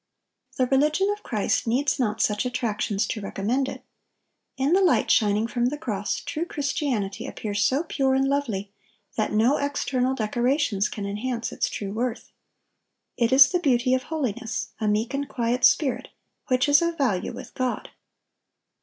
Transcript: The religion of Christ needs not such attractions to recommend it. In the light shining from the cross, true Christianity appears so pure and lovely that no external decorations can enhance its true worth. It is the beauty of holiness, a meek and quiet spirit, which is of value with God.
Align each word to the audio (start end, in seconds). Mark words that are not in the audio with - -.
The 0.57 0.65
religion 0.65 1.11
of 1.11 1.21
Christ 1.21 1.67
needs 1.67 1.99
not 1.99 2.23
such 2.23 2.43
attractions 2.43 3.05
to 3.05 3.21
recommend 3.21 3.69
it. 3.69 3.83
In 4.57 4.73
the 4.73 4.81
light 4.81 5.11
shining 5.11 5.45
from 5.45 5.67
the 5.67 5.77
cross, 5.77 6.21
true 6.21 6.45
Christianity 6.45 7.27
appears 7.27 7.63
so 7.63 7.83
pure 7.83 8.15
and 8.15 8.27
lovely 8.27 8.73
that 9.15 9.31
no 9.31 9.57
external 9.57 10.15
decorations 10.15 10.89
can 10.89 11.05
enhance 11.05 11.51
its 11.51 11.69
true 11.69 11.93
worth. 11.93 12.31
It 13.15 13.31
is 13.31 13.51
the 13.51 13.59
beauty 13.59 13.93
of 13.93 14.01
holiness, 14.09 14.69
a 14.79 14.87
meek 14.87 15.13
and 15.13 15.29
quiet 15.29 15.63
spirit, 15.65 16.07
which 16.47 16.67
is 16.67 16.81
of 16.81 16.97
value 16.97 17.31
with 17.31 17.53
God. 17.53 17.89